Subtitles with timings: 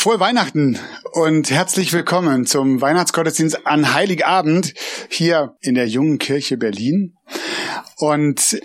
[0.00, 0.78] Frohe Weihnachten
[1.12, 4.72] und herzlich willkommen zum Weihnachtsgottesdienst an Heiligabend
[5.10, 7.18] hier in der Jungen Kirche Berlin.
[7.98, 8.58] Und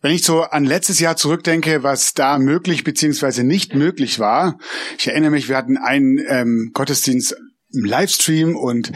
[0.00, 3.42] wenn ich so an letztes Jahr zurückdenke, was da möglich bzw.
[3.42, 4.56] nicht möglich war,
[4.96, 7.36] ich erinnere mich, wir hatten einen ähm, Gottesdienst
[7.84, 8.92] Livestream und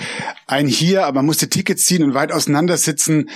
[0.47, 3.31] ein hier, aber musste Tickets ziehen und weit auseinander sitzen.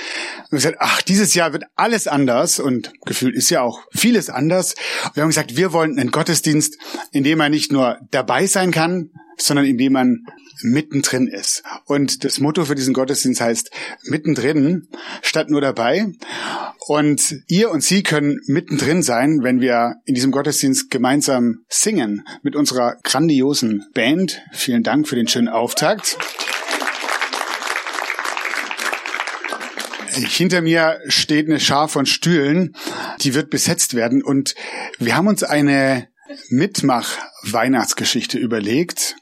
[0.51, 4.75] Und gesagt, ach, dieses Jahr wird alles anders und gefühlt ist ja auch vieles anders.
[5.05, 6.79] Und wir haben gesagt, wir wollen einen Gottesdienst,
[7.13, 10.25] in dem man nicht nur dabei sein kann, sondern in dem man
[10.63, 11.63] mittendrin ist.
[11.87, 13.71] Und das Motto für diesen Gottesdienst heißt
[14.05, 14.89] mittendrin
[15.23, 16.07] statt nur dabei.
[16.87, 22.57] Und ihr und sie können mittendrin sein, wenn wir in diesem Gottesdienst gemeinsam singen mit
[22.57, 24.43] unserer grandiosen Band.
[24.53, 26.19] Vielen Dank für den schönen Auftakt.
[30.13, 32.77] Hinter mir steht eine Schar von Stühlen,
[33.23, 34.55] die wird besetzt werden und
[34.99, 36.07] wir haben uns eine
[36.49, 39.17] Mitmach-Weihnachtsgeschichte überlegt.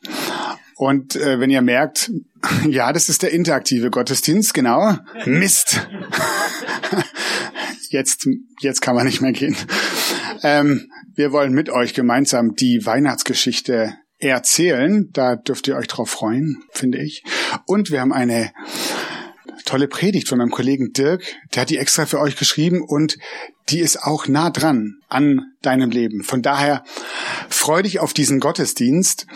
[0.76, 2.10] Und äh, wenn ihr merkt,
[2.68, 4.96] ja, das ist der interaktive Gottesdienst, genau.
[5.24, 5.86] Mist.
[7.90, 8.28] jetzt,
[8.60, 9.56] jetzt kann man nicht mehr gehen.
[10.42, 15.10] Ähm, wir wollen mit euch gemeinsam die Weihnachtsgeschichte erzählen.
[15.12, 17.22] Da dürft ihr euch drauf freuen, finde ich.
[17.66, 18.52] Und wir haben eine
[19.72, 21.24] tolle Predigt von meinem Kollegen Dirk.
[21.54, 23.16] Der hat die extra für euch geschrieben und
[23.70, 26.24] die ist auch nah dran an deinem Leben.
[26.24, 26.84] Von daher
[27.48, 29.26] freu dich auf diesen Gottesdienst.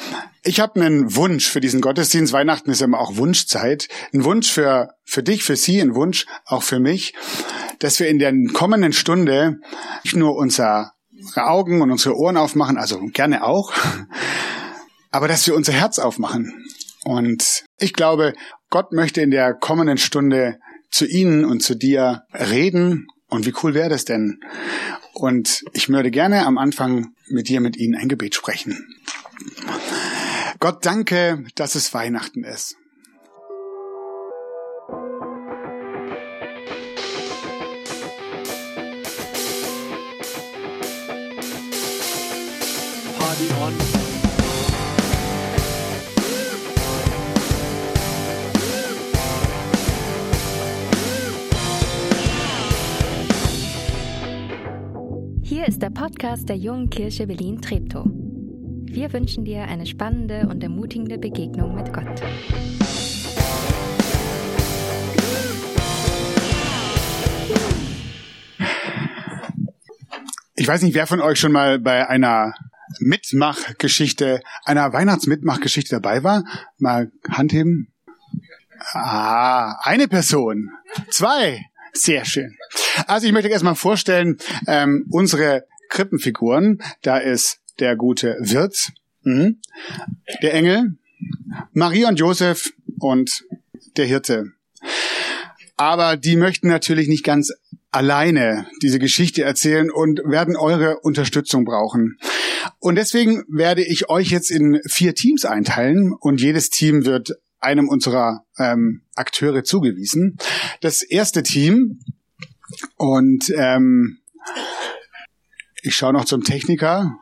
[0.43, 2.35] Ich habe einen Wunsch für diesen Gottesdienst.
[2.35, 3.89] Weihnachten ist immer auch Wunschzeit.
[4.13, 7.15] Ein Wunsch für, für dich, für sie, ein Wunsch auch für mich,
[7.79, 9.57] dass wir in der kommenden Stunde
[10.05, 10.91] nicht nur unsere
[11.35, 13.73] Augen und unsere Ohren aufmachen, also gerne auch,
[15.11, 16.63] aber dass wir unser Herz aufmachen.
[17.05, 18.35] Und ich glaube,
[18.71, 20.59] Gott möchte in der kommenden Stunde
[20.91, 23.07] zu Ihnen und zu dir reden.
[23.29, 24.41] Und wie cool wäre das denn?
[25.13, 28.95] Und ich würde gerne am Anfang mit dir, mit Ihnen ein Gebet sprechen.
[30.59, 32.77] Gott danke, dass es Weihnachten ist.
[43.19, 43.96] Party on.
[55.67, 58.07] Hier ist der Podcast der Jungen Kirche Berlin-Treptow.
[58.07, 62.23] Wir wünschen dir eine spannende und ermutigende Begegnung mit Gott.
[70.55, 72.55] Ich weiß nicht, wer von euch schon mal bei einer
[73.01, 76.45] Mitmachgeschichte, einer Weihnachtsmitmachgeschichte dabei war.
[76.79, 77.93] Mal Hand heben.
[78.93, 80.71] Ah, eine Person.
[81.11, 81.67] Zwei.
[81.97, 82.57] Sehr schön.
[83.07, 86.83] Also ich möchte erstmal vorstellen, ähm, unsere Krippenfiguren.
[87.03, 88.93] Da ist der gute Wirt,
[89.23, 89.59] mhm.
[90.43, 90.97] der Engel,
[91.73, 93.45] Maria und Josef und
[93.97, 94.53] der Hirte.
[95.77, 97.53] Aber die möchten natürlich nicht ganz
[97.91, 102.19] alleine diese Geschichte erzählen und werden eure Unterstützung brauchen.
[102.79, 107.33] Und deswegen werde ich euch jetzt in vier Teams einteilen und jedes Team wird
[107.67, 110.39] einem unserer ähm, Akteure zugewiesen.
[110.81, 112.01] Das erste Team
[112.97, 114.19] und ähm,
[115.83, 117.19] ich schaue noch zum Techniker.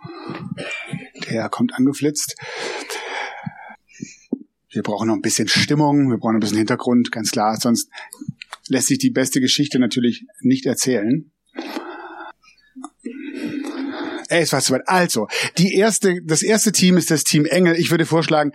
[1.31, 2.37] Der kommt angeflitzt.
[4.71, 7.59] Wir brauchen noch ein bisschen Stimmung, wir brauchen ein bisschen Hintergrund, ganz klar.
[7.59, 7.89] Sonst
[8.69, 11.31] lässt sich die beste Geschichte natürlich nicht erzählen.
[14.29, 14.89] Ey, es war soweit.
[14.89, 15.29] Also,
[15.59, 17.77] die erste, das erste Team ist das Team Engel.
[17.77, 18.53] Ich würde vorschlagen,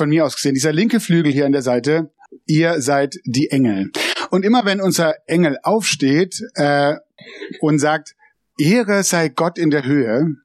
[0.00, 2.10] von mir aus gesehen, dieser linke Flügel hier an der Seite,
[2.46, 3.90] ihr seid die Engel.
[4.30, 6.94] Und immer wenn unser Engel aufsteht äh,
[7.60, 8.14] und sagt,
[8.58, 10.36] Ehre sei Gott in der Höhe,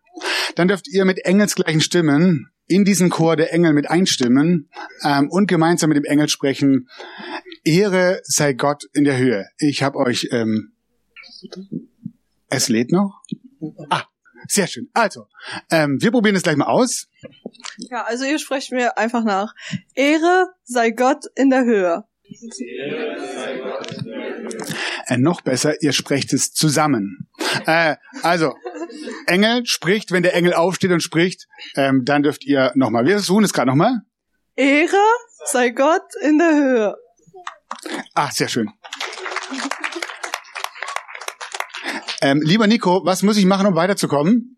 [0.56, 4.70] dann dürft ihr mit engelsgleichen Stimmen in diesen Chor der Engel mit einstimmen
[5.04, 6.90] ähm, und gemeinsam mit dem Engel sprechen,
[7.64, 9.46] Ehre sei Gott in der Höhe.
[9.58, 10.74] Ich habe euch, ähm,
[12.50, 13.22] es lädt noch.
[13.90, 14.04] Ah,
[14.50, 14.90] sehr schön.
[14.94, 15.28] Also,
[15.72, 17.08] ähm, wir probieren es gleich mal aus.
[17.78, 19.54] Ja, also ihr sprecht mir einfach nach.
[19.94, 22.04] Ehre sei Gott in der Höhe.
[25.08, 27.28] Äh, noch besser, ihr sprecht es zusammen.
[27.66, 28.56] Äh, also,
[29.28, 33.06] Engel spricht, wenn der Engel aufsteht und spricht, ähm, dann dürft ihr nochmal.
[33.06, 34.02] Wir versuchen es gerade nochmal.
[34.56, 34.96] Ehre
[35.46, 36.96] sei Gott in der Höhe.
[38.14, 38.72] Ach, sehr schön.
[42.22, 44.55] Ähm, lieber Nico, was muss ich machen, um weiterzukommen?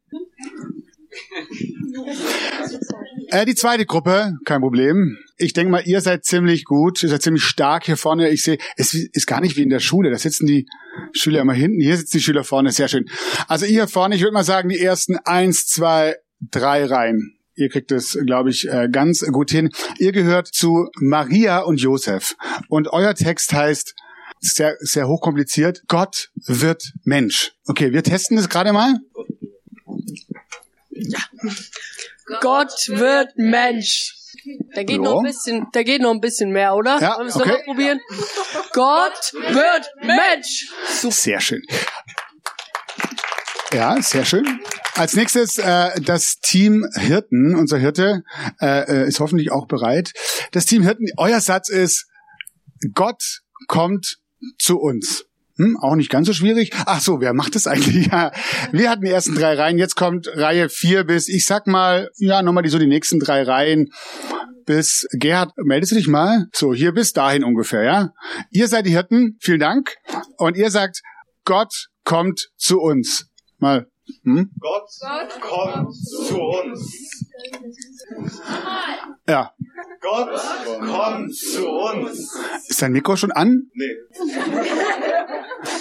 [3.30, 5.18] Äh, die zweite Gruppe, kein Problem.
[5.38, 8.30] Ich denke mal, ihr seid ziemlich gut, ihr seid ziemlich stark hier vorne.
[8.30, 10.10] Ich sehe, es ist gar nicht wie in der Schule.
[10.10, 10.68] Da sitzen die
[11.14, 11.82] Schüler immer hinten.
[11.82, 13.06] Hier sitzen die Schüler vorne, sehr schön.
[13.48, 17.38] Also ihr vorne, ich würde mal sagen, die ersten eins, zwei, drei Reihen.
[17.56, 19.72] Ihr kriegt es, glaube ich, äh, ganz gut hin.
[19.98, 22.36] Ihr gehört zu Maria und Josef.
[22.70, 23.96] Und euer Text heißt,
[24.40, 27.54] sehr, sehr hochkompliziert, Gott wird Mensch.
[27.66, 28.94] Okay, wir testen das gerade mal.
[32.42, 34.14] Gott wird Mensch.
[34.74, 37.00] Da geht noch ein bisschen, da geht noch ein bisschen mehr, oder?
[37.02, 37.50] Ja, Wollen wir es okay.
[37.50, 38.00] nochmal probieren?
[38.74, 40.72] Gott wird Mensch.
[40.86, 41.62] Sehr schön.
[43.74, 44.60] Ja, sehr schön.
[44.96, 47.56] Als nächstes äh, das Team Hirten.
[47.56, 48.24] Unser Hirte
[48.62, 50.14] äh, äh, ist hoffentlich auch bereit.
[50.52, 52.08] Das Team Hirten, euer Satz ist,
[52.94, 54.20] Gott kommt
[54.58, 55.27] zu uns.
[55.58, 56.72] Hm, auch nicht ganz so schwierig.
[56.86, 58.08] Ach so, wer macht das eigentlich?
[58.12, 58.32] Ja,
[58.72, 59.78] wir hatten die ersten drei Reihen.
[59.78, 63.44] Jetzt kommt Reihe vier bis, ich sag mal, ja, nochmal die so die nächsten drei
[63.44, 63.92] Reihen.
[64.66, 66.46] Bis Gerhard, meldest du dich mal?
[66.54, 68.14] So, hier bis dahin ungefähr, ja?
[68.52, 69.96] Ihr seid die Hirten, vielen Dank.
[70.38, 71.02] Und ihr sagt,
[71.44, 73.28] Gott kommt zu uns.
[73.58, 73.88] Mal.
[74.24, 74.52] Hm?
[74.60, 74.90] Gott,
[75.42, 77.26] kommt zu uns.
[79.28, 79.52] Ja.
[80.02, 80.40] Gott
[80.80, 82.38] kommt zu uns.
[82.68, 83.70] Ist dein Mikro schon an?
[83.74, 83.96] Nee.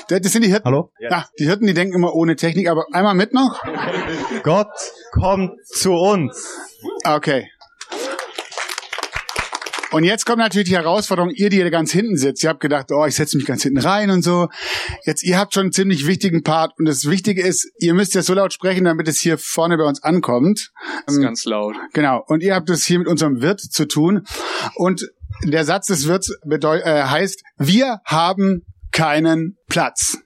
[0.08, 0.64] Das sind die Hirten.
[0.64, 0.90] Hallo?
[0.98, 3.62] Ja, die Hirten, die denken immer ohne Technik, aber einmal mit noch?
[4.42, 4.72] Gott
[5.12, 6.58] kommt zu uns.
[7.04, 7.48] Okay.
[9.92, 12.42] Und jetzt kommt natürlich die Herausforderung, ihr, die hier ganz hinten sitzt.
[12.42, 14.48] Ihr habt gedacht, oh, ich setze mich ganz hinten rein und so.
[15.04, 16.78] Jetzt, ihr habt schon einen ziemlich wichtigen Part.
[16.78, 19.84] Und das Wichtige ist, ihr müsst ja so laut sprechen, damit es hier vorne bei
[19.84, 20.72] uns ankommt.
[21.06, 21.76] Das ist ganz laut.
[21.92, 22.22] Genau.
[22.26, 24.26] Und ihr habt es hier mit unserem Wirt zu tun.
[24.74, 25.08] Und
[25.44, 28.62] der Satz des Wirts äh, heißt, wir haben
[28.92, 30.18] keinen Platz.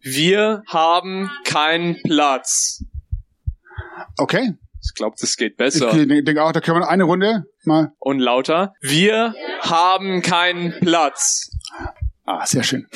[0.00, 2.82] Wir haben keinen Platz.
[4.16, 4.54] Okay?
[4.82, 5.90] Ich glaube, das geht Ich besser.
[5.92, 7.92] denke auch, da können wir noch eine Runde mal.
[7.98, 8.72] Und lauter.
[8.80, 11.50] Wir haben keinen Platz.
[12.24, 12.86] Ah, sehr schön.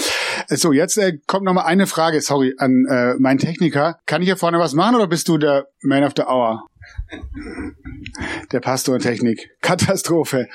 [0.49, 3.99] Äh, So, jetzt äh, kommt noch mal eine Frage, sorry, an äh, meinen Techniker.
[4.07, 6.65] Kann ich hier vorne was machen oder bist du der Man of the Hour?
[8.53, 9.51] Der Pastor und Technik.
[9.63, 10.49] Katastrophe.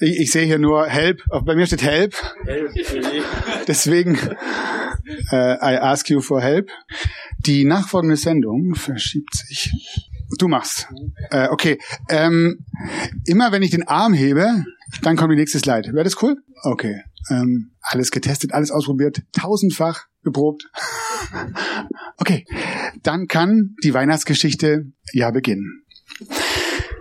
[0.00, 1.22] Ich, ich sehe hier nur Help.
[1.44, 2.14] Bei mir steht Help.
[3.66, 4.16] Deswegen
[5.30, 6.70] äh, I ask you for help.
[7.38, 9.70] Die nachfolgende Sendung verschiebt sich.
[10.38, 10.88] Du machst.
[11.30, 11.78] Äh, okay.
[12.08, 12.64] Ähm,
[13.26, 14.64] immer wenn ich den Arm hebe,
[15.02, 15.92] dann kommt die nächste Slide.
[15.92, 16.36] Wäre das cool?
[16.62, 17.02] Okay.
[17.30, 20.64] Ähm, alles getestet, alles ausprobiert, tausendfach geprobt.
[22.18, 22.44] okay.
[23.02, 25.84] Dann kann die Weihnachtsgeschichte ja beginnen.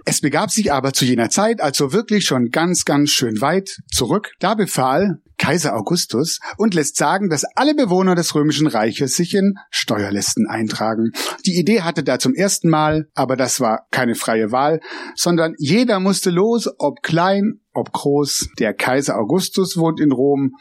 [0.05, 4.33] Es begab sich aber zu jener Zeit, also wirklich schon ganz, ganz schön weit zurück,
[4.39, 9.55] da befahl Kaiser Augustus und lässt sagen, dass alle Bewohner des römischen Reiches sich in
[9.71, 11.13] Steuerlisten eintragen.
[11.47, 14.81] Die Idee hatte da zum ersten Mal, aber das war keine freie Wahl,
[15.15, 18.49] sondern jeder musste los, ob klein, ob groß.
[18.59, 20.57] Der Kaiser Augustus wohnt in Rom,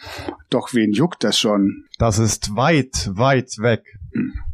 [0.49, 1.85] doch wen juckt das schon?
[1.99, 3.85] Das ist weit, weit weg.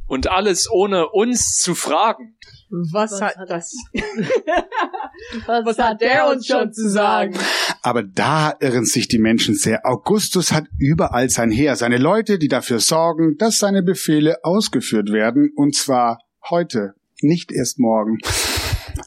[0.08, 2.36] Und alles ohne uns zu fragen.
[2.68, 3.72] Was, hat das?
[5.46, 7.34] Was, hat der uns schon zu sagen?
[7.82, 9.86] Aber da irren sich die Menschen sehr.
[9.86, 15.52] Augustus hat überall sein Heer, seine Leute, die dafür sorgen, dass seine Befehle ausgeführt werden,
[15.54, 16.18] und zwar
[16.50, 18.18] heute, nicht erst morgen.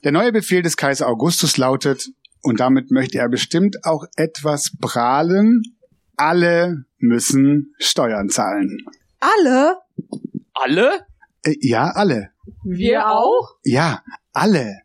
[0.03, 2.09] Der neue Befehl des Kaiser Augustus lautet,
[2.41, 5.61] und damit möchte er bestimmt auch etwas prahlen,
[6.15, 8.77] alle müssen Steuern zahlen.
[9.19, 9.77] Alle?
[10.53, 11.05] Alle?
[11.43, 12.29] Äh, ja, alle.
[12.63, 13.55] Wir auch?
[13.63, 14.79] Ja, alle.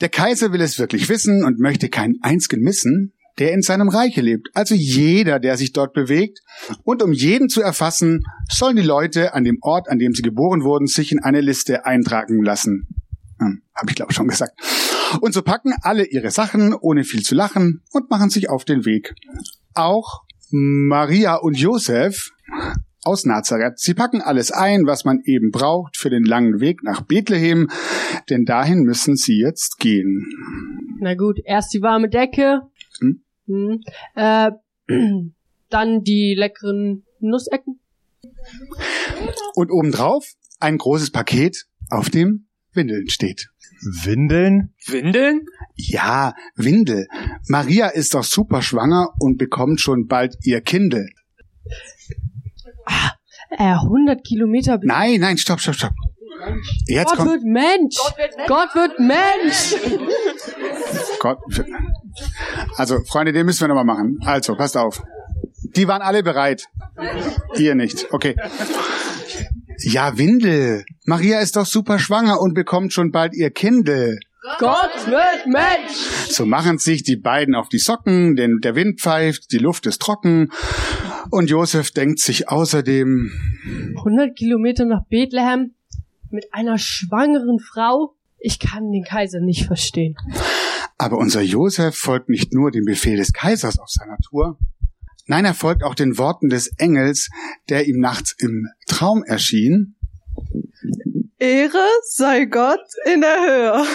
[0.00, 4.20] Der Kaiser will es wirklich wissen und möchte keinen einzigen missen, der in seinem Reiche
[4.20, 4.48] lebt.
[4.54, 6.40] Also jeder, der sich dort bewegt.
[6.84, 10.62] Und um jeden zu erfassen, sollen die Leute an dem Ort, an dem sie geboren
[10.62, 12.88] wurden, sich in eine Liste eintragen lassen.
[13.38, 14.60] Hm, Habe ich glaube schon gesagt.
[15.20, 18.84] Und so packen alle ihre Sachen, ohne viel zu lachen, und machen sich auf den
[18.84, 19.14] Weg.
[19.74, 22.30] Auch Maria und Josef
[23.04, 23.78] aus Nazareth.
[23.78, 27.70] Sie packen alles ein, was man eben braucht für den langen Weg nach Bethlehem,
[28.30, 30.26] denn dahin müssen sie jetzt gehen.
[31.00, 32.62] Na gut, erst die warme Decke.
[33.00, 33.22] Hm?
[33.46, 33.80] Hm.
[34.14, 34.50] Äh,
[35.70, 37.80] dann die leckeren Nussecken.
[39.54, 40.26] Und obendrauf
[40.60, 43.48] ein großes Paket, auf dem Windeln steht.
[44.04, 44.72] Windeln?
[44.86, 45.42] Windeln?
[45.74, 47.06] Ja, Windel.
[47.48, 50.60] Maria ist doch super schwanger und bekommt schon bald ihr
[52.86, 53.12] Kindle.
[53.50, 54.78] Äh, 100 Kilometer.
[54.82, 55.92] Nein, nein, stopp, stopp, stopp.
[56.86, 57.96] Jetzt Gott kommt wird Mensch.
[58.46, 59.74] Gott wird Mensch.
[61.20, 61.38] Gott.
[62.76, 64.18] Also, Freunde, den müssen wir nochmal machen.
[64.24, 65.02] Also, passt auf.
[65.76, 66.66] Die waren alle bereit.
[67.56, 68.12] Ihr nicht.
[68.12, 68.36] Okay.
[69.78, 70.84] Ja, Windel.
[71.06, 74.18] Maria ist doch super schwanger und bekommt schon bald ihr Kindle.
[74.58, 75.96] Gott wird Mensch.
[76.28, 80.02] So machen sich die beiden auf die Socken, denn der Wind pfeift, die Luft ist
[80.02, 80.50] trocken.
[81.30, 83.30] Und Josef denkt sich außerdem,
[83.96, 85.74] 100 Kilometer nach Bethlehem.
[86.30, 88.14] mit einer schwangeren Frau?
[88.38, 90.16] Ich kann den Kaiser nicht verstehen.
[90.98, 94.58] Aber unser Josef folgt nicht nur dem Befehl des Kaisers auf seiner Tour,
[95.26, 97.30] nein, er folgt auch den Worten des Engels,
[97.68, 99.96] der ihm nachts im Traum erschien.
[101.38, 103.86] Ehre sei Gott in der Höhe.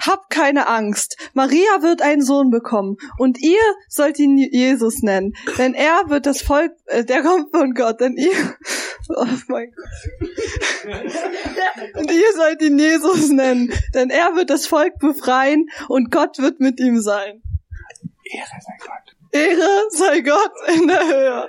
[0.00, 1.16] Hab keine Angst.
[1.34, 6.40] Maria wird einen Sohn bekommen und ihr sollt ihn Jesus nennen, denn er wird das
[6.42, 8.30] Volk, äh, der kommt von Gott, denn ihr,
[9.08, 10.94] oh mein Gott.
[11.94, 16.60] Und ihr sollt ihn Jesus nennen, denn er wird das Volk befreien und Gott wird
[16.60, 17.42] mit ihm sein.
[18.24, 19.16] Ehre sei Gott.
[19.32, 21.48] Ehre sei Gott in der Höhe.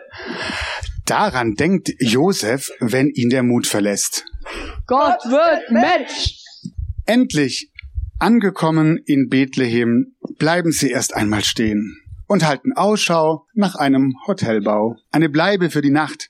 [1.06, 4.26] Daran denkt Josef, wenn ihn der Mut verlässt.
[4.88, 6.40] Gott wird Mensch.
[7.06, 7.73] Endlich
[8.20, 14.96] angekommen in Bethlehem, bleiben sie erst einmal stehen und halten Ausschau nach einem Hotelbau.
[15.12, 16.30] Eine Bleibe für die Nacht.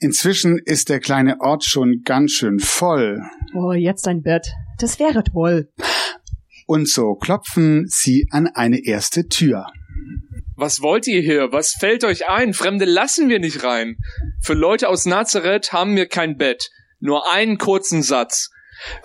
[0.00, 3.22] Inzwischen ist der kleine Ort schon ganz schön voll.
[3.54, 4.48] Oh, jetzt ein Bett.
[4.78, 5.70] Das wäre toll.
[6.66, 9.66] Und so klopfen sie an eine erste Tür.
[10.56, 11.52] Was wollt ihr hier?
[11.52, 12.54] Was fällt euch ein?
[12.54, 13.96] Fremde lassen wir nicht rein.
[14.40, 16.70] Für Leute aus Nazareth haben wir kein Bett.
[17.00, 18.50] Nur einen kurzen Satz.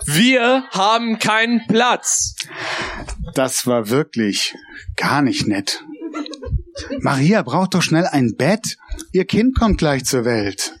[0.04, 2.34] Wir haben keinen Platz.
[3.34, 4.54] Das war wirklich
[4.96, 5.82] gar nicht nett.
[7.00, 8.76] Maria braucht doch schnell ein Bett.
[9.12, 10.74] Ihr Kind kommt gleich zur Welt.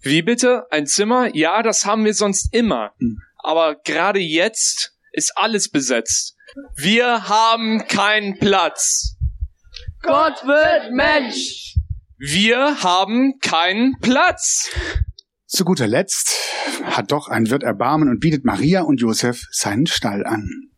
[0.00, 0.66] Wie bitte?
[0.70, 1.34] Ein Zimmer?
[1.34, 2.92] Ja, das haben wir sonst immer.
[2.98, 3.22] Hm.
[3.38, 6.36] Aber gerade jetzt ist alles besetzt.
[6.76, 9.16] Wir haben keinen Platz.
[10.02, 11.76] Gott wird Mensch.
[12.18, 14.70] Wir haben keinen Platz.
[15.52, 16.30] Zu guter Letzt
[16.82, 20.70] hat doch ein Wirt Erbarmen und bietet Maria und Josef seinen Stall an.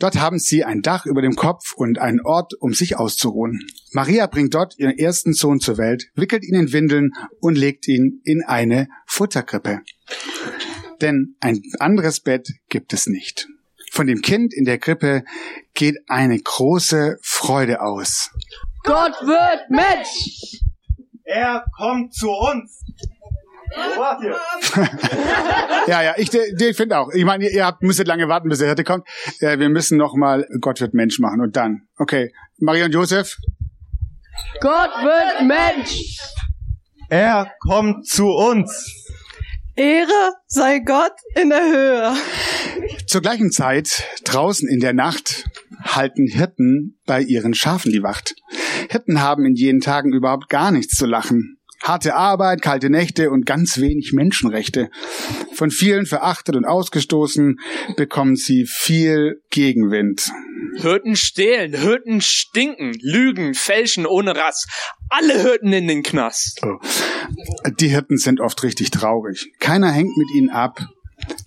[0.00, 3.64] Dort haben sie ein Dach über dem Kopf und einen Ort, um sich auszuruhen.
[3.92, 8.20] Maria bringt dort ihren ersten Sohn zur Welt, wickelt ihn in Windeln und legt ihn
[8.24, 9.82] in eine Futterkrippe.
[11.00, 13.46] Denn ein anderes Bett gibt es nicht.
[13.92, 15.22] Von dem Kind in der Krippe
[15.74, 18.32] geht eine große Freude aus.
[18.82, 20.60] Gott wird Mensch.
[21.24, 22.84] Er kommt zu uns.
[23.74, 24.36] Wo wart ihr?
[25.86, 27.10] Ja, ja, ich, ich finde auch.
[27.12, 29.06] Ich meine, ihr, habt, müsstet lange warten, bis der Hirte kommt.
[29.40, 31.82] Äh, wir müssen noch mal Gott wird Mensch machen und dann.
[31.98, 33.36] Okay, Maria und Josef,
[34.60, 36.18] Gott wird Mensch.
[37.10, 39.10] Er kommt zu uns.
[39.76, 42.14] Ehre sei Gott in der Höhe.
[43.06, 45.44] Zur gleichen Zeit, draußen in der Nacht,
[45.82, 48.36] halten Hirten bei ihren Schafen die Wacht.
[48.94, 51.58] Hirten haben in jenen Tagen überhaupt gar nichts zu lachen.
[51.82, 54.88] Harte Arbeit, kalte Nächte und ganz wenig Menschenrechte.
[55.52, 57.56] Von vielen verachtet und ausgestoßen
[57.96, 60.30] bekommen sie viel Gegenwind.
[60.76, 64.64] Hirten stehlen, Hirten stinken, lügen, fälschen ohne Rass.
[65.08, 66.62] Alle Hirten in den Knast.
[67.80, 69.50] Die Hirten sind oft richtig traurig.
[69.58, 70.78] Keiner hängt mit ihnen ab.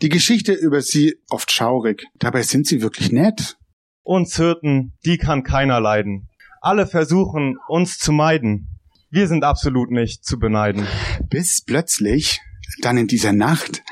[0.01, 2.03] Die Geschichte über sie oft schaurig.
[2.19, 3.55] Dabei sind sie wirklich nett.
[4.03, 6.26] Uns Hirten, die kann keiner leiden.
[6.61, 8.79] Alle versuchen, uns zu meiden.
[9.09, 10.87] Wir sind absolut nicht zu beneiden.
[11.29, 12.41] Bis plötzlich,
[12.81, 13.83] dann in dieser Nacht,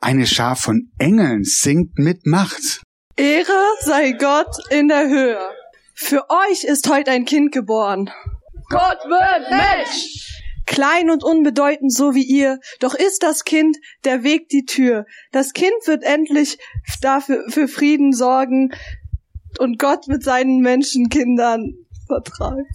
[0.00, 2.82] eine Schar von Engeln singt mit Macht.
[3.16, 5.38] Ehre sei Gott in der Höhe.
[5.94, 8.10] Für euch ist heute ein Kind geboren.
[8.68, 10.40] Gott wird Mensch.
[10.66, 15.04] Klein und unbedeutend so wie ihr, doch ist das Kind der Weg die Tür.
[15.30, 16.58] Das Kind wird endlich
[17.02, 18.70] dafür für Frieden sorgen
[19.58, 21.83] und Gott mit seinen Menschenkindern
[22.22, 22.66] vertragen.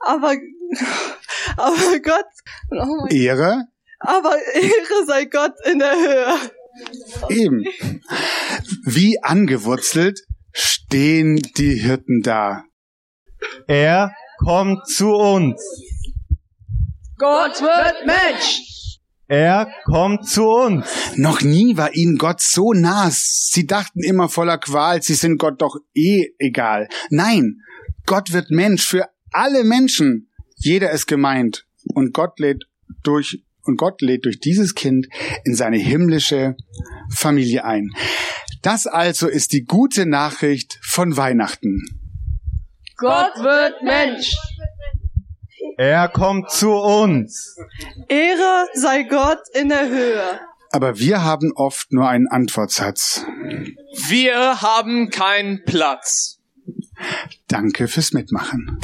[0.00, 0.34] Aber,
[1.56, 2.24] aber Gott,
[2.70, 3.64] oh mein, Ehre?
[3.98, 6.50] aber Ehre sei Gott in der Höhe.
[7.28, 7.64] Eben.
[8.84, 10.20] Wie angewurzelt
[10.52, 12.64] stehen die Hirten da.
[13.66, 15.60] Er kommt zu uns.
[17.18, 18.98] Gott wird Mensch.
[19.26, 20.86] Er kommt zu uns.
[21.16, 23.10] Noch nie war ihnen Gott so nah.
[23.12, 26.88] Sie dachten immer voller Qual, sie sind Gott doch eh egal.
[27.10, 27.60] Nein,
[28.06, 30.30] Gott wird Mensch für alle Menschen.
[30.56, 31.66] Jeder ist gemeint.
[31.94, 32.64] Und Gott lädt
[33.02, 35.06] durch, und Gott lädt durch dieses Kind
[35.44, 36.56] in seine himmlische
[37.14, 37.90] Familie ein.
[38.62, 41.82] Das also ist die gute Nachricht von Weihnachten.
[42.96, 44.36] Gott wird Mensch.
[45.78, 47.56] Er kommt zu uns.
[48.08, 50.40] Ehre sei Gott in der Höhe.
[50.72, 53.24] Aber wir haben oft nur einen Antwortsatz.
[54.08, 56.39] Wir haben keinen Platz.
[57.48, 58.78] Danke fürs Mitmachen.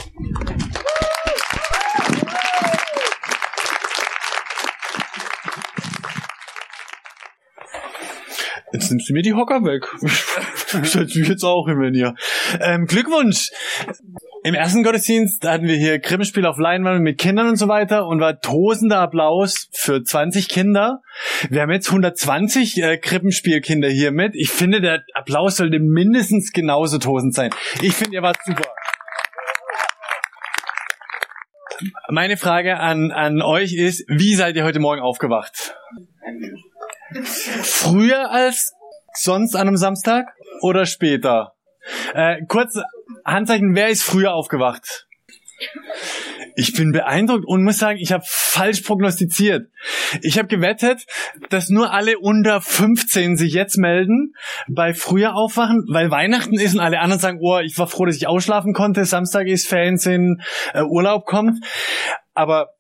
[8.73, 9.87] Jetzt nimmst du mir die Hocker weg.
[10.87, 12.15] Stellst mich jetzt auch hin, wenn ihr.
[12.61, 13.51] Ähm, Glückwunsch!
[14.47, 18.21] im ersten Gottesdienst hatten wir hier Krippenspiel auf Leinwand mit Kindern und so weiter und
[18.21, 21.01] war tosender Applaus für 20 Kinder.
[21.51, 24.35] Wir haben jetzt 120 äh, Krippenspielkinder hier mit.
[24.35, 27.51] Ich finde, der Applaus sollte mindestens genauso tosend sein.
[27.83, 28.73] Ich finde, ihr wart super.
[32.09, 35.77] Meine Frage an, an euch ist, wie seid ihr heute Morgen aufgewacht?
[37.63, 38.73] Früher als
[39.13, 40.27] sonst an einem Samstag
[40.63, 41.53] oder später?
[42.15, 42.79] Äh, kurz
[43.25, 45.07] Handzeichen, wer ist früher aufgewacht?
[46.57, 49.69] Ich bin beeindruckt und muss sagen, ich habe falsch prognostiziert.
[50.23, 51.05] Ich habe gewettet,
[51.51, 54.33] dass nur alle unter 15 sich jetzt melden
[54.67, 58.17] bei früher aufwachen, weil Weihnachten ist und alle anderen sagen, oh, ich war froh, dass
[58.17, 60.41] ich ausschlafen konnte, Samstag ist sind,
[60.73, 61.63] äh, Urlaub kommt.
[62.33, 62.71] Aber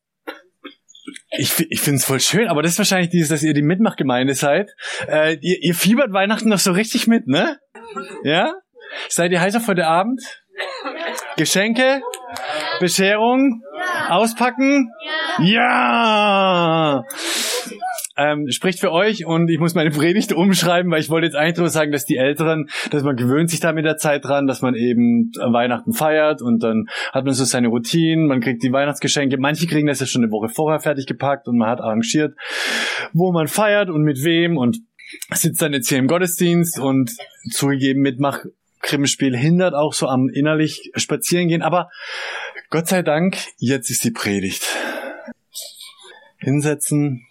[1.30, 4.34] ich, ich finde es voll schön, aber das ist wahrscheinlich dieses, dass ihr die Mitmachgemeinde
[4.34, 4.70] seid.
[5.06, 7.58] Äh, ihr, ihr fiebert Weihnachten noch so richtig mit, ne?
[8.24, 8.54] Ja?
[9.08, 10.22] Seid ihr heiß auf heute Abend?
[11.36, 12.00] Geschenke?
[12.80, 13.62] Bescherung?
[14.08, 14.90] Auspacken?
[15.40, 17.02] Ja!
[18.18, 21.58] Ähm, spricht für euch und ich muss meine Predigt umschreiben, weil ich wollte jetzt eigentlich
[21.58, 24.62] nur sagen, dass die Älteren, dass man gewöhnt sich da mit der Zeit dran, dass
[24.62, 29.36] man eben Weihnachten feiert und dann hat man so seine Routinen, man kriegt die Weihnachtsgeschenke.
[29.36, 32.34] Manche kriegen das ja schon eine Woche vorher fertig gepackt und man hat arrangiert,
[33.12, 34.78] wo man feiert und mit wem und
[35.34, 37.12] sitzt dann jetzt hier im Gottesdienst und
[37.50, 38.40] zugegeben mitmach
[38.86, 41.90] Krimispiel hindert auch so am innerlich spazieren gehen, aber
[42.70, 44.64] Gott sei Dank, jetzt ist die Predigt.
[46.38, 47.26] Hinsetzen,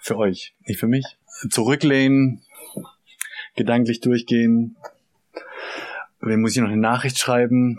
[0.00, 1.04] für euch, nicht für mich.
[1.50, 2.42] Zurücklehnen,
[3.54, 4.76] gedanklich durchgehen.
[6.20, 7.78] Wem muss ich noch eine Nachricht schreiben?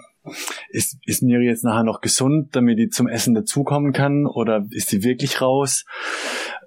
[0.70, 4.25] Ist, ist Miri jetzt nachher noch gesund, damit die zum Essen dazukommen kann?
[4.25, 5.86] Oder ist die wirklich raus?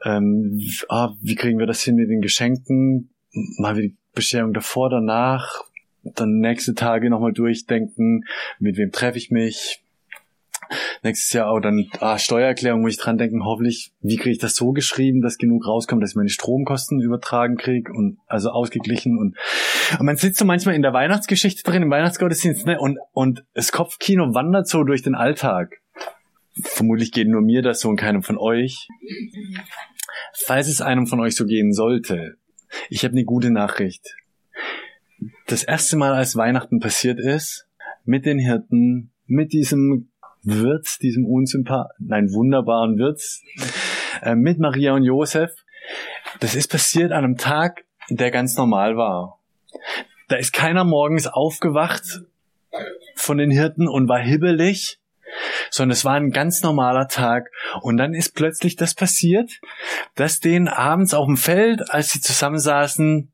[0.04, 3.10] Ähm, ah, wie kriegen wir das hin mit den Geschenken?
[3.58, 5.64] Mal die Bescherung davor, danach?
[6.02, 8.24] Dann nächste Tage nochmal durchdenken,
[8.58, 9.82] mit wem treffe ich mich.
[11.02, 14.54] Nächstes Jahr auch dann ah, Steuererklärung muss ich dran denken, hoffentlich, wie kriege ich das
[14.54, 19.36] so geschrieben, dass genug rauskommt, dass ich meine Stromkosten übertragen kriege und also ausgeglichen und,
[19.98, 23.72] und man sitzt so manchmal in der Weihnachtsgeschichte drin, im Weihnachtsgottesdienst, ne, und, und das
[23.72, 25.80] Kopfkino wandert so durch den Alltag.
[26.62, 28.86] Vermutlich geht nur mir das so und keinem von euch.
[30.44, 32.36] Falls es einem von euch so gehen sollte,
[32.90, 34.14] ich habe eine gute Nachricht
[35.46, 37.68] das erste Mal, als Weihnachten passiert ist,
[38.04, 40.10] mit den Hirten, mit diesem
[40.42, 43.22] Wirt, diesem unsympath, nein, wunderbaren Wirt,
[44.22, 45.50] äh, mit Maria und Josef,
[46.40, 49.40] das ist passiert an einem Tag, der ganz normal war.
[50.28, 52.22] Da ist keiner morgens aufgewacht
[53.14, 55.00] von den Hirten und war hibbelig,
[55.70, 57.50] sondern es war ein ganz normaler Tag.
[57.82, 59.60] Und dann ist plötzlich das passiert,
[60.14, 63.32] dass denen abends auf dem Feld, als sie zusammensaßen,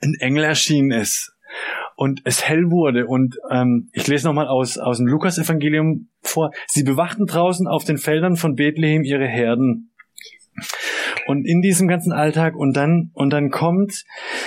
[0.00, 1.32] ein Engel erschienen ist
[1.96, 3.06] und es hell wurde.
[3.06, 6.50] Und ähm, ich lese nochmal aus, aus dem Lukas-Evangelium vor.
[6.66, 9.92] Sie bewachten draußen auf den Feldern von Bethlehem ihre Herden.
[11.26, 14.04] Und in diesem ganzen Alltag und dann, und dann kommt,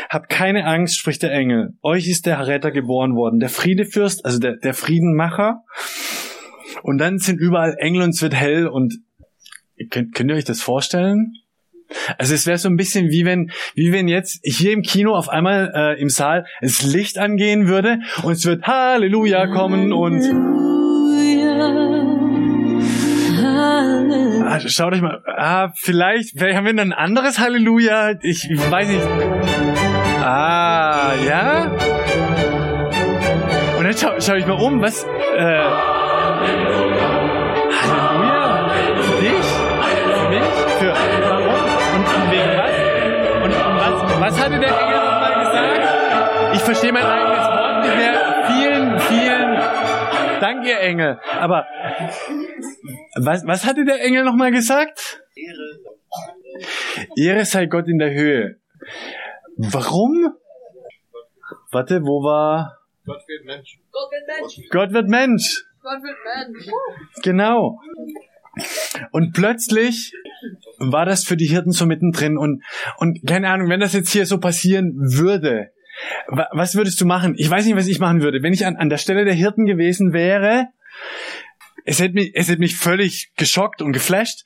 [0.10, 1.74] habt keine Angst, spricht der Engel.
[1.82, 5.63] Euch ist der Retter geboren worden, der Friedefürst, also der, der Friedenmacher.
[6.84, 9.00] Und dann sind überall Engel und es wird hell und
[9.89, 11.34] könnt, könnt ihr euch das vorstellen?
[12.17, 15.30] Also es wäre so ein bisschen wie wenn, wie wenn jetzt hier im Kino auf
[15.30, 20.21] einmal äh, im Saal das Licht angehen würde und es wird Halleluja kommen und
[23.45, 28.13] ah, schaut euch mal, ah, vielleicht, vielleicht haben wir ein anderes Halleluja.
[28.21, 29.08] Ich, ich weiß nicht.
[30.21, 31.71] Ah, ja.
[33.78, 35.04] Und dann schau, schau ich mal um, was.
[35.04, 35.63] Äh,
[37.91, 38.69] Halleluja?
[39.02, 39.45] Für dich?
[40.15, 40.43] Für mich?
[40.80, 40.93] Für
[41.30, 41.75] warum?
[41.95, 42.75] Und wegen was?
[43.43, 46.55] Und, und was, was hatte der Engel nochmal gesagt?
[46.55, 48.43] Ich verstehe mein eigenes Wort nicht mehr.
[48.47, 51.19] Vielen, vielen Dank, ihr Engel.
[51.39, 51.65] Aber
[53.15, 55.21] was, was hatte der Engel nochmal gesagt?
[55.36, 55.79] Ehre.
[57.15, 58.60] Ehre sei Gott in der Höhe.
[59.58, 60.34] Warum?
[61.71, 62.77] Warte, wo war?
[63.05, 63.79] Gott wird Mensch.
[63.91, 64.69] Gott wird Mensch.
[64.69, 65.65] Gott wird Mensch.
[65.81, 66.67] Gott wird Mensch.
[67.23, 67.79] Genau.
[69.12, 70.13] Und plötzlich
[70.78, 72.63] war das für die Hirten so mittendrin und,
[72.98, 75.72] und keine Ahnung, wenn das jetzt hier so passieren würde,
[76.28, 77.36] wa- was würdest du machen?
[77.38, 78.44] Ich weiß nicht, was ich machen würde.
[78.44, 80.68] Wenn ich an, an der Stelle der Hirten gewesen wäre,
[81.88, 84.44] es hätte mich, es hätte mich völlig geschockt und geflasht.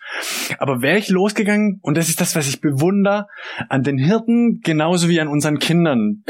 [0.57, 3.27] Aber wäre ich losgegangen, und das ist das, was ich bewundere,
[3.69, 6.23] an den Hirten genauso wie an unseren Kindern.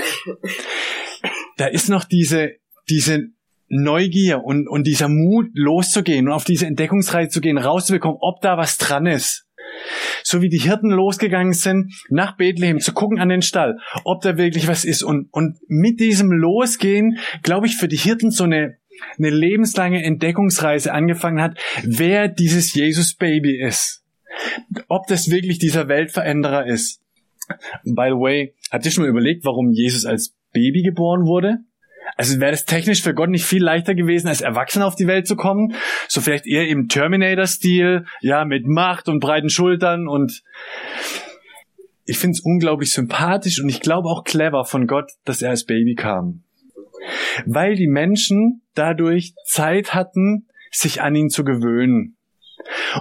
[1.58, 2.52] Da ist noch diese,
[2.90, 3.30] diese
[3.70, 8.58] Neugier und, und dieser Mut loszugehen und auf diese Entdeckungsreise zu gehen, rauszubekommen, ob da
[8.58, 9.46] was dran ist.
[10.24, 14.38] So wie die Hirten losgegangen sind, nach Bethlehem zu gucken an den Stall, ob da
[14.38, 15.04] wirklich was ist.
[15.04, 18.78] Und, und mit diesem Losgehen, glaube ich, für die Hirten so eine,
[19.18, 24.04] eine lebenslange Entdeckungsreise angefangen hat, wer dieses Jesus-Baby ist.
[24.88, 27.02] Ob das wirklich dieser Weltveränderer ist.
[27.84, 31.60] By the way, habt ihr schon mal überlegt, warum Jesus als Baby geboren wurde?
[32.16, 35.28] Also wäre es technisch für Gott nicht viel leichter gewesen, als Erwachsener auf die Welt
[35.28, 35.74] zu kommen?
[36.08, 40.42] So vielleicht eher im Terminator-Stil, ja, mit Macht und breiten Schultern und
[42.06, 45.66] ich finde es unglaublich sympathisch und ich glaube auch clever von Gott, dass er als
[45.66, 46.44] Baby kam.
[47.46, 52.16] Weil die Menschen dadurch Zeit hatten, sich an ihn zu gewöhnen.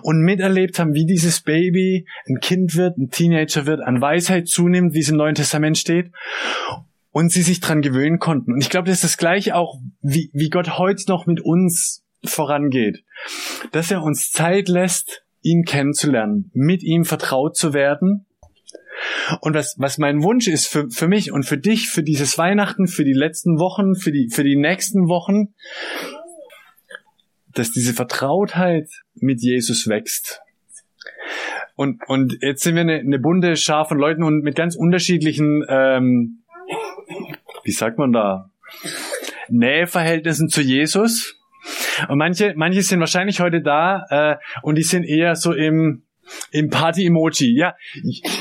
[0.03, 4.94] Und miterlebt haben, wie dieses Baby ein Kind wird, ein Teenager wird, an Weisheit zunimmt,
[4.94, 6.12] wie es im Neuen Testament steht
[7.11, 8.53] und sie sich dran gewöhnen konnten.
[8.53, 12.05] Und ich glaube, das ist das Gleiche auch, wie, wie Gott heute noch mit uns
[12.25, 13.05] vorangeht.
[13.73, 18.27] Dass er uns Zeit lässt, ihn kennenzulernen, mit ihm vertraut zu werden.
[19.40, 22.88] Und was, was mein Wunsch ist für, für mich und für dich, für dieses Weihnachten,
[22.88, 25.55] für die letzten Wochen, für die, für die nächsten Wochen,
[27.55, 30.40] dass diese Vertrautheit mit Jesus wächst.
[31.77, 35.64] Und, und jetzt sind wir eine, eine bunte Schar von Leuten und mit ganz unterschiedlichen
[35.68, 36.42] ähm,
[37.68, 38.50] wie sagt man da,
[39.50, 41.38] Näheverhältnissen zu Jesus.
[42.09, 46.04] Und manche, manche sind wahrscheinlich heute da äh, und die sind eher so im
[46.50, 47.59] im Party-Emoji.
[47.59, 47.74] Ja,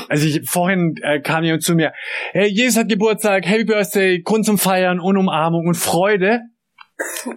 [0.08, 1.92] also ich, vorhin äh, kam jemand zu mir,
[2.32, 6.40] hey, Jesus hat Geburtstag, Happy Birthday, Grund zum Feiern und Umarmung und Freude.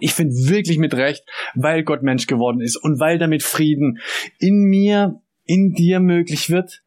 [0.00, 1.24] Ich finde wirklich mit Recht,
[1.54, 3.98] weil Gott Mensch geworden ist und weil damit Frieden
[4.38, 6.82] in mir, in dir möglich wird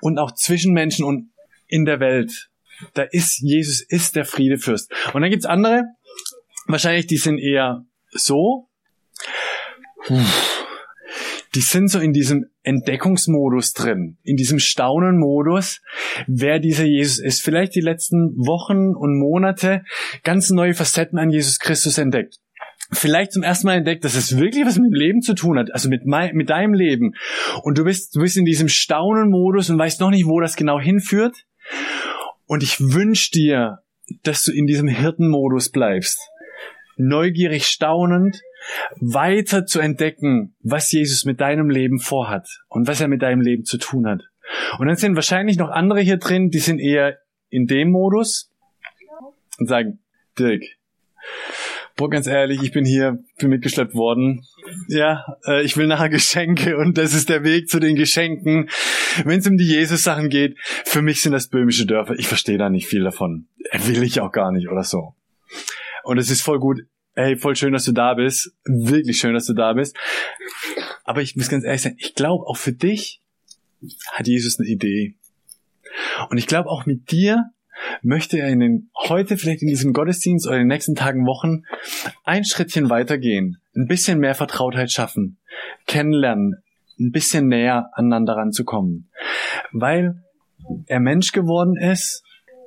[0.00, 1.30] und auch zwischen Menschen und
[1.66, 2.50] in der Welt
[2.94, 4.92] da ist Jesus ist der Friedefürst.
[5.12, 5.84] Und dann gibt's andere,
[6.66, 8.68] wahrscheinlich die sind eher so.
[11.54, 15.80] Die sind so in diesem Entdeckungsmodus drin, in diesem Staunenmodus,
[16.26, 17.42] wer dieser Jesus ist.
[17.42, 19.84] Vielleicht die letzten Wochen und Monate
[20.24, 22.38] ganz neue Facetten an Jesus Christus entdeckt
[22.92, 25.72] vielleicht zum ersten Mal entdeckt, dass es wirklich was mit dem Leben zu tun hat,
[25.72, 27.14] also mit, mein, mit deinem Leben.
[27.62, 30.80] Und du bist, du bist in diesem Staunenmodus und weißt noch nicht, wo das genau
[30.80, 31.44] hinführt.
[32.46, 33.78] Und ich wünsche dir,
[34.22, 36.18] dass du in diesem Hirtenmodus bleibst.
[36.96, 38.40] Neugierig staunend,
[39.00, 43.64] weiter zu entdecken, was Jesus mit deinem Leben vorhat und was er mit deinem Leben
[43.64, 44.22] zu tun hat.
[44.78, 48.52] Und dann sind wahrscheinlich noch andere hier drin, die sind eher in dem Modus
[49.58, 50.00] und sagen,
[50.38, 50.62] Dirk,
[51.96, 54.46] boah, ganz ehrlich, ich bin hier, bin mitgeschleppt worden.
[54.88, 58.68] Ja, äh, ich will nachher Geschenke und das ist der Weg zu den Geschenken.
[59.24, 62.14] Wenn es um die Jesus-Sachen geht, für mich sind das böhmische Dörfer.
[62.18, 63.46] Ich verstehe da nicht viel davon.
[63.72, 65.14] Will ich auch gar nicht oder so.
[66.02, 66.80] Und es ist voll gut.
[67.14, 68.52] Hey, voll schön, dass du da bist.
[68.64, 69.96] Wirklich schön, dass du da bist.
[71.04, 73.20] Aber ich muss ganz ehrlich sein, ich glaube, auch für dich
[74.10, 75.14] hat Jesus eine Idee.
[76.30, 77.50] Und ich glaube, auch mit dir
[78.02, 81.62] möchte er in den, heute vielleicht in diesem Gottesdienst oder in den nächsten Tagen, Wochen
[82.24, 85.38] ein Schrittchen weitergehen, ein bisschen mehr Vertrautheit schaffen,
[85.86, 86.62] kennenlernen,
[86.98, 89.10] ein bisschen näher aneinander ranzukommen.
[89.72, 90.22] Weil
[90.86, 92.22] er Mensch geworden ist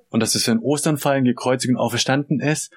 [0.10, 2.74] und dass es für ein Osternfallen gekreuzigt und auferstanden ist,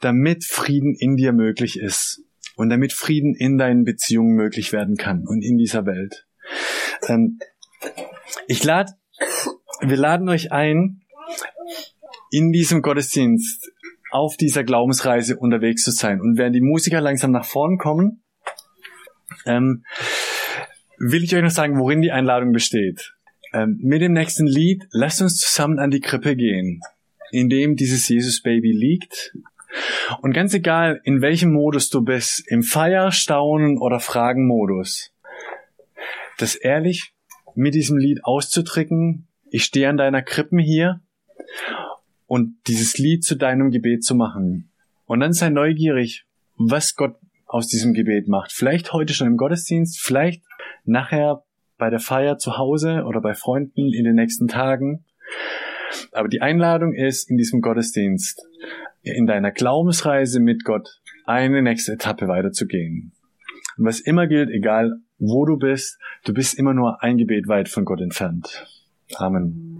[0.00, 2.22] damit Frieden in dir möglich ist
[2.56, 6.26] und damit Frieden in deinen Beziehungen möglich werden kann und in dieser Welt.
[7.08, 7.38] Ähm,
[8.46, 8.92] ich lade,
[9.80, 11.02] wir laden euch ein,
[12.30, 13.72] in diesem Gottesdienst
[14.10, 16.20] auf dieser Glaubensreise unterwegs zu sein.
[16.20, 18.22] Und während die Musiker langsam nach vorn kommen,
[19.46, 19.84] ähm,
[20.98, 23.14] will ich euch noch sagen, worin die Einladung besteht.
[23.52, 26.80] Ähm, mit dem nächsten Lied, lasst uns zusammen an die Krippe gehen,
[27.30, 29.34] in dem dieses Jesus-Baby liegt.
[30.22, 35.12] Und ganz egal, in welchem Modus du bist, im Feier, Staunen oder Fragen-Modus,
[36.38, 37.12] das ehrlich
[37.54, 41.00] mit diesem Lied auszudrücken, ich stehe an deiner Krippen hier
[42.26, 44.70] und dieses Lied zu deinem Gebet zu machen.
[45.06, 48.52] Und dann sei neugierig, was Gott aus diesem Gebet macht.
[48.52, 50.44] Vielleicht heute schon im Gottesdienst, vielleicht
[50.84, 51.42] nachher
[51.78, 55.04] bei der Feier zu Hause oder bei Freunden in den nächsten Tagen.
[56.12, 58.46] Aber die Einladung ist in diesem Gottesdienst,
[59.02, 63.12] in deiner Glaubensreise mit Gott eine nächste Etappe weiterzugehen.
[63.76, 67.68] Und was immer gilt, egal wo du bist, du bist immer nur ein Gebet weit
[67.68, 68.66] von Gott entfernt.
[69.16, 69.79] Amen.